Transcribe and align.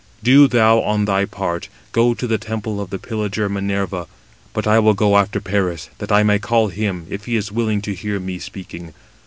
Do 0.23 0.47
thou, 0.47 0.79
on 0.79 1.05
thy 1.05 1.25
part, 1.25 1.69
go 1.91 2.15
to 2.15 2.25
the 2.25 2.39
temple 2.39 2.81
of 2.81 2.89
the 2.89 2.97
pillager 2.97 3.47
Minerva; 3.47 4.07
but 4.51 4.65
I 4.65 4.79
will 4.79 4.95
go 4.95 5.15
after 5.15 5.39
Paris, 5.39 5.91
that 5.99 6.11
I 6.11 6.23
may 6.23 6.39
call 6.39 6.69
him, 6.69 7.05
if 7.07 7.25
he 7.25 7.35
is 7.35 7.51
willing 7.51 7.83
to 7.83 7.93
hear 7.93 8.19
me 8.19 8.39
speaking. 8.39 8.95